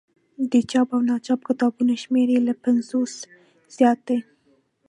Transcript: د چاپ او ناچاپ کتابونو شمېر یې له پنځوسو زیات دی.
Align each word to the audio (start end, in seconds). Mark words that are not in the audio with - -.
د 0.51 0.53
چاپ 0.71 0.89
او 0.95 1.01
ناچاپ 1.09 1.39
کتابونو 1.49 1.93
شمېر 2.03 2.27
یې 2.35 2.41
له 2.47 2.53
پنځوسو 2.63 3.25
زیات 3.75 3.99
دی. 4.07 4.19